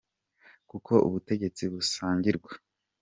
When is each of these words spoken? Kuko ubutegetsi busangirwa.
Kuko 0.69 0.93
ubutegetsi 1.07 1.63
busangirwa. 1.71 2.51